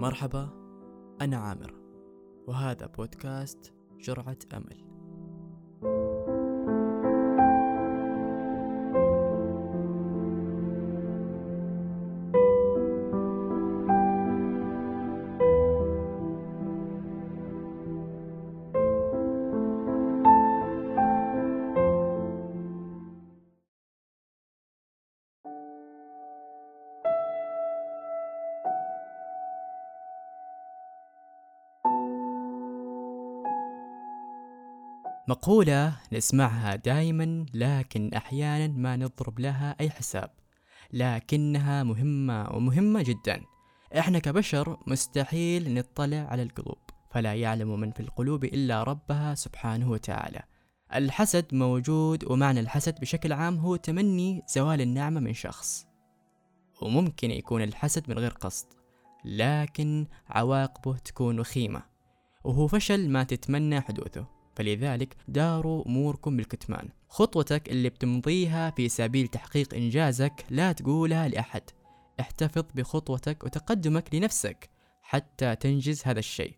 مرحبا 0.00 0.48
أنا 1.20 1.36
عامر 1.36 1.74
وهذا 2.46 2.86
بودكاست 2.86 3.74
جرعة 3.98 4.38
أمل. 4.54 4.84
مقولة 35.30 35.96
نسمعها 36.12 36.76
دائما 36.76 37.46
لكن 37.54 38.10
أحيانا 38.14 38.66
ما 38.66 38.96
نضرب 38.96 39.38
لها 39.40 39.76
أي 39.80 39.90
حساب. 39.90 40.30
لكنها 40.92 41.82
مهمة 41.82 42.48
ومهمة 42.50 43.02
جدا. 43.02 43.42
إحنا 43.98 44.18
كبشر 44.18 44.76
مستحيل 44.86 45.74
نطلع 45.74 46.16
على 46.16 46.42
القلوب 46.42 46.78
فلا 47.10 47.34
يعلم 47.34 47.80
من 47.80 47.90
في 47.90 48.00
القلوب 48.00 48.44
إلا 48.44 48.82
ربها 48.82 49.34
سبحانه 49.34 49.90
وتعالى. 49.90 50.42
الحسد 50.94 51.54
موجود 51.54 52.30
ومعنى 52.30 52.60
الحسد 52.60 53.00
بشكل 53.00 53.32
عام 53.32 53.58
هو 53.58 53.76
تمني 53.76 54.42
زوال 54.48 54.80
النعمة 54.80 55.20
من 55.20 55.34
شخص. 55.34 55.86
وممكن 56.82 57.30
يكون 57.30 57.62
الحسد 57.62 58.10
من 58.10 58.18
غير 58.18 58.30
قصد 58.30 58.66
لكن 59.24 60.06
عواقبه 60.28 60.98
تكون 60.98 61.40
وخيمة 61.40 61.82
وهو 62.44 62.66
فشل 62.66 63.10
ما 63.10 63.24
تتمنى 63.24 63.80
حدوثه. 63.80 64.39
فلذلك 64.60 65.16
داروا 65.28 65.86
أموركم 65.86 66.36
بالكتمان. 66.36 66.88
خطوتك 67.08 67.68
اللي 67.68 67.88
بتمضيها 67.88 68.70
في 68.70 68.88
سبيل 68.88 69.28
تحقيق 69.28 69.74
إنجازك 69.74 70.44
لا 70.50 70.72
تقولها 70.72 71.28
لأحد. 71.28 71.62
احتفظ 72.20 72.64
بخطوتك 72.74 73.44
وتقدمك 73.44 74.14
لنفسك 74.14 74.70
حتى 75.02 75.56
تنجز 75.56 76.02
هذا 76.04 76.18
الشيء. 76.18 76.56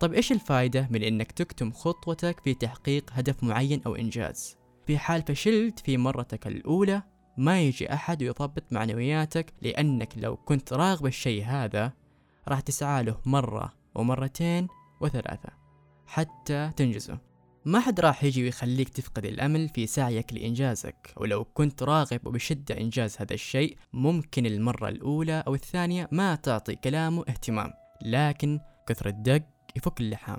طيب 0.00 0.14
إيش 0.14 0.32
الفائدة 0.32 0.88
من 0.90 1.02
إنك 1.02 1.32
تكتم 1.32 1.72
خطوتك 1.72 2.40
في 2.40 2.54
تحقيق 2.54 3.10
هدف 3.12 3.44
معين 3.44 3.80
أو 3.86 3.94
إنجاز؟ 3.94 4.56
في 4.86 4.98
حال 4.98 5.22
فشلت 5.22 5.78
في 5.78 5.96
مرتك 5.96 6.46
الأولى 6.46 7.02
ما 7.36 7.62
يجي 7.62 7.92
أحد 7.92 8.22
يضبط 8.22 8.64
معنوياتك 8.70 9.52
لأنك 9.62 10.12
لو 10.16 10.36
كنت 10.36 10.72
راغب 10.72 11.06
الشيء 11.06 11.44
هذا 11.44 11.92
راح 12.48 12.60
تسعى 12.60 13.02
له 13.02 13.16
مرة 13.26 13.72
ومرتين 13.94 14.68
وثلاثة. 15.00 15.48
حتى 16.06 16.70
تنجزه. 16.76 17.18
ما 17.64 17.80
حد 17.80 18.00
راح 18.00 18.24
يجي 18.24 18.42
ويخليك 18.42 18.88
تفقد 18.88 19.24
الأمل 19.24 19.68
في 19.68 19.86
سعيك 19.86 20.32
لإنجازك. 20.32 21.14
ولو 21.16 21.44
كنت 21.44 21.82
راغب 21.82 22.26
وبشدة 22.26 22.80
إنجاز 22.80 23.16
هذا 23.20 23.34
الشيء 23.34 23.76
ممكن 23.92 24.46
المرة 24.46 24.88
الأولى 24.88 25.44
أو 25.46 25.54
الثانية 25.54 26.08
ما 26.12 26.34
تعطي 26.34 26.74
كلامه 26.74 27.24
اهتمام. 27.28 27.72
لكن 28.02 28.60
كثر 28.88 29.08
الدق 29.08 29.42
يفك 29.76 30.00
اللحام. 30.00 30.38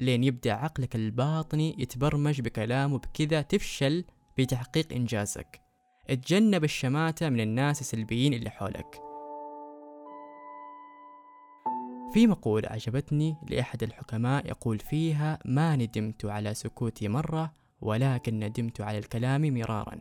لين 0.00 0.24
يبدأ 0.24 0.52
عقلك 0.52 0.96
الباطني 0.96 1.76
يتبرمج 1.78 2.40
بكلامه 2.40 2.98
بكذا 2.98 3.42
تفشل 3.42 4.04
في 4.36 4.46
تحقيق 4.46 4.92
إنجازك. 4.92 5.60
اتجنب 6.10 6.64
الشماتة 6.64 7.28
من 7.28 7.40
الناس 7.40 7.80
السلبيين 7.80 8.34
اللي 8.34 8.50
حولك. 8.50 9.00
في 12.12 12.26
مقولة 12.26 12.68
عجبتني 12.68 13.36
لأحد 13.50 13.82
الحكماء 13.82 14.46
يقول 14.46 14.78
فيها 14.78 15.38
ما 15.44 15.76
ندمت 15.76 16.24
على 16.24 16.54
سكوتي 16.54 17.08
مرة 17.08 17.52
ولكن 17.80 18.40
ندمت 18.40 18.80
على 18.80 18.98
الكلام 18.98 19.54
مرارا. 19.54 19.98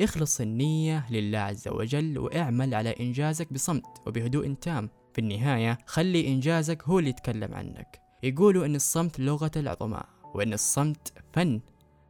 اخلص 0.00 0.40
النية 0.40 1.06
لله 1.10 1.38
عز 1.38 1.68
وجل 1.68 2.18
واعمل 2.18 2.74
على 2.74 2.94
إنجازك 3.00 3.52
بصمت 3.52 3.86
وبهدوء 4.06 4.52
تام. 4.52 4.90
في 5.14 5.20
النهاية 5.20 5.78
خلي 5.86 6.28
إنجازك 6.28 6.82
هو 6.82 6.98
اللي 6.98 7.10
يتكلم 7.10 7.54
عنك. 7.54 8.00
يقولوا 8.22 8.66
أن 8.66 8.74
الصمت 8.74 9.20
لغة 9.20 9.50
العظماء 9.56 10.08
وأن 10.34 10.52
الصمت 10.52 11.12
فن. 11.32 11.60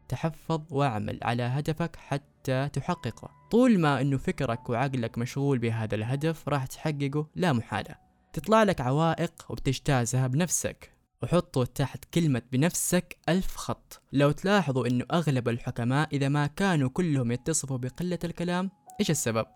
تحفظ 0.08 0.60
واعمل 0.70 1.18
على 1.22 1.42
هدفك 1.42 1.96
حتى 1.96 2.68
تحققه. 2.68 3.30
طول 3.50 3.78
ما 3.78 4.00
أنه 4.00 4.16
فكرك 4.16 4.70
وعقلك 4.70 5.18
مشغول 5.18 5.58
بهذا 5.58 5.94
الهدف 5.94 6.48
راح 6.48 6.66
تحققه 6.66 7.26
لا 7.34 7.52
محالة. 7.52 8.05
تطلع 8.36 8.62
لك 8.62 8.80
عوائق 8.80 9.32
وبتجتازها 9.48 10.26
بنفسك. 10.26 10.92
وحطوا 11.22 11.64
تحت 11.64 12.04
كلمة 12.14 12.42
بنفسك 12.52 13.16
ألف 13.28 13.56
خط. 13.56 14.02
لو 14.12 14.30
تلاحظوا 14.30 14.86
أنه 14.86 15.04
أغلب 15.12 15.48
الحكماء 15.48 16.08
إذا 16.12 16.28
ما 16.28 16.46
كانوا 16.46 16.88
كلهم 16.88 17.32
يتصفوا 17.32 17.78
بقلة 17.78 18.18
الكلام 18.24 18.70
إيش 19.00 19.10
السبب؟ 19.10 19.46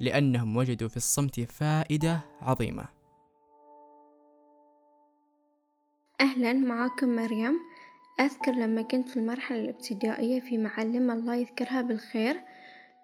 لأنهم 0.00 0.56
وجدوا 0.56 0.88
في 0.88 0.96
الصمت 0.96 1.40
فائدة 1.40 2.20
عظيمة. 2.40 2.84
أهلا 6.20 6.52
معاكم 6.52 7.16
مريم. 7.16 7.54
أذكر 8.20 8.52
لما 8.52 8.82
كنت 8.82 9.08
في 9.08 9.16
المرحلة 9.16 9.60
الابتدائية 9.60 10.40
في 10.40 10.58
معلمة 10.58 11.14
الله 11.14 11.34
يذكرها 11.34 11.82
بالخير. 11.82 12.40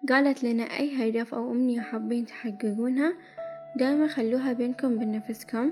قالت 0.09 0.43
لنا 0.43 0.63
أي 0.63 1.09
هدف 1.09 1.33
أو 1.33 1.51
أمنية 1.51 1.81
حابين 1.81 2.25
تحققونها؟ 2.25 3.13
دايما 3.77 4.07
خلوها 4.07 4.53
بينكم 4.53 4.93
وبين 4.93 5.11
نفسكم 5.11 5.71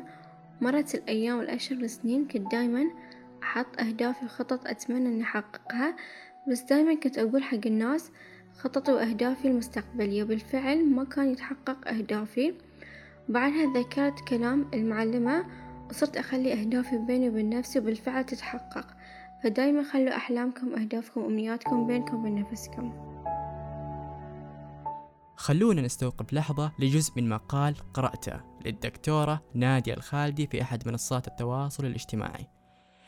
مرت 0.62 0.96
الأيام 0.96 1.38
والأشهر 1.38 1.82
والسنين 1.82 2.28
كنت 2.28 2.52
دايما 2.52 2.84
أحط 3.44 3.80
أهدافي 3.80 4.26
وخطط 4.26 4.68
أتمنى 4.68 5.10
إني 5.10 5.24
أحققها. 5.24 5.96
بس 6.48 6.62
دايما 6.62 6.94
كنت 6.94 7.18
أقول 7.18 7.44
حق 7.44 7.66
الناس 7.66 8.12
خططي 8.58 8.92
وأهدافي 8.92 9.48
المستقبلية. 9.48 10.24
بالفعل 10.24 10.86
ما 10.86 11.04
كان 11.04 11.32
يتحقق 11.32 11.88
أهدافي. 11.88 12.54
بعدها 13.30 13.74
ذكرت 13.74 14.20
كلام 14.28 14.66
المعلمة 14.74 15.46
وصرت 15.90 16.18
أخلي 16.18 16.54
أهدافي 16.54 16.98
بيني 16.98 17.30
وبين 17.30 17.50
نفسي 17.50 17.80
وبالفعل 17.80 18.26
تتحقق. 18.26 18.88
فدايما 19.44 19.84
خلوا 19.84 20.16
أحلامكم 20.16 20.74
أهدافكم 20.74 21.22
وأمنياتكم 21.22 21.88
بينكم 21.88 22.20
وبين 22.20 22.36
نفسكم. 22.42 23.15
خلونا 25.46 25.82
نستوقف 25.82 26.34
لحظة 26.34 26.72
لجزء 26.80 27.14
من 27.16 27.30
مقال 27.30 27.76
قرأته 27.94 28.42
للدكتورة 28.66 29.44
نادية 29.54 29.94
الخالدي 29.94 30.48
في 30.48 30.62
أحد 30.62 30.88
منصات 30.88 31.28
التواصل 31.28 31.86
الاجتماعي. 31.86 32.48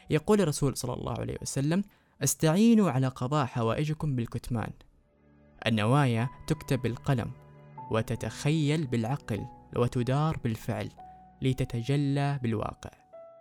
يقول 0.09 0.41
الرسول 0.41 0.77
صلى 0.77 0.93
الله 0.93 1.13
عليه 1.19 1.37
وسلم 1.41 1.83
أستعينوا 2.23 2.91
على 2.91 3.07
قضاء 3.07 3.45
حوائجكم 3.45 4.15
بالكتمان. 4.15 4.69
النوايا 5.67 6.29
تكتب 6.47 6.81
بالقلم 6.81 7.31
وتتخيل 7.91 8.87
بالعقل 8.87 9.45
وتدار 9.75 10.37
بالفعل 10.43 10.89
لتتجلى 11.41 12.39
بالواقع. 12.43 12.91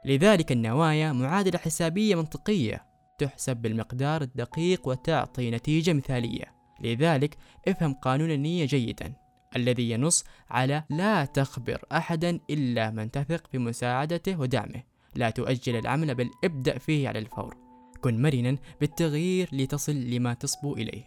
لذلك 0.04 0.52
النوايا 0.52 1.12
معادلة 1.12 1.58
حسابية 1.58 2.14
منطقية 2.14 2.86
تحسب 3.18 3.56
بالمقدار 3.56 4.22
الدقيق 4.22 4.88
وتعطي 4.88 5.50
نتيجة 5.50 5.92
مثالية. 5.92 6.55
لذلك 6.80 7.36
افهم 7.68 7.94
قانون 7.94 8.30
النية 8.30 8.64
جيدا 8.64 9.12
الذي 9.56 9.90
ينص 9.90 10.24
على 10.50 10.84
لا 10.90 11.24
تخبر 11.24 11.84
أحدا 11.92 12.40
إلا 12.50 12.90
من 12.90 13.10
تثق 13.10 13.42
بمساعدته 13.52 14.40
ودعمه 14.40 14.82
لا 15.14 15.30
تؤجل 15.30 15.76
العمل 15.76 16.14
بل 16.14 16.30
ابدأ 16.44 16.78
فيه 16.78 17.08
على 17.08 17.18
الفور. 17.18 17.56
كن 18.00 18.22
مرنا 18.22 18.56
بالتغيير 18.80 19.48
لتصل 19.52 19.96
لما 19.96 20.34
تصبو 20.34 20.74
إليه. 20.74 21.04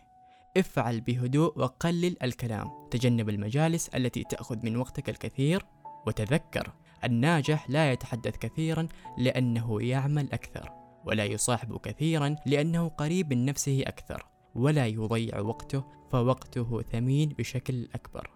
افعل 0.57 1.01
بهدوء 1.01 1.59
وقلل 1.59 2.23
الكلام. 2.23 2.71
تجنب 2.91 3.29
المجالس 3.29 3.87
التي 3.87 4.23
تأخذ 4.23 4.57
من 4.63 4.77
وقتك 4.77 5.09
الكثير. 5.09 5.65
وتذكر 6.07 6.73
الناجح 7.03 7.69
لا 7.69 7.91
يتحدث 7.91 8.37
كثيرا 8.37 8.87
لأنه 9.17 9.81
يعمل 9.81 10.33
أكثر 10.33 10.71
ولا 11.05 11.25
يصاحب 11.25 11.77
كثيرا 11.77 12.35
لأنه 12.45 12.87
قريب 12.87 13.33
من 13.33 13.45
نفسه 13.45 13.81
أكثر. 13.87 14.28
ولا 14.55 14.87
يضيع 14.87 15.39
وقته 15.39 15.83
فوقته 16.11 16.81
ثمين 16.81 17.29
بشكل 17.29 17.87
أكبر. 17.93 18.31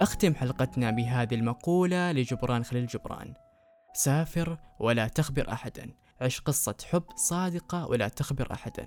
أختم 0.00 0.34
حلقتنا 0.34 0.90
بهذه 0.90 1.34
المقولة 1.34 2.12
لجبران 2.12 2.64
خليل 2.64 2.86
جبران. 2.86 3.34
سافر 3.94 4.58
ولا 4.78 5.08
تخبر 5.08 5.52
أحدا. 5.52 5.90
عش 6.20 6.40
قصة 6.40 6.76
حب 6.90 7.04
صادقة 7.16 7.86
ولا 7.86 8.08
تخبر 8.08 8.52
أحدا. 8.52 8.86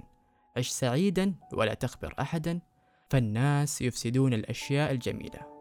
عش 0.58 0.68
سعيدا 0.70 1.36
ولا 1.54 1.74
تخبر 1.74 2.14
أحدا. 2.20 2.60
فالناس 3.10 3.82
يفسدون 3.82 4.34
الأشياء 4.34 4.92
الجميلة. 4.92 5.53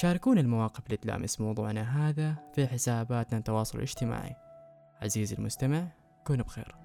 شاركونا 0.00 0.40
المواقف 0.40 0.86
اللي 0.86 0.96
تلامس 0.96 1.40
موضوعنا 1.40 2.08
هذا 2.08 2.34
في 2.54 2.66
حساباتنا 2.66 3.38
التواصل 3.38 3.78
الاجتماعي. 3.78 4.36
عزيزي 5.02 5.36
المستمع 5.36 5.86
كن 6.24 6.36
بخير. 6.36 6.77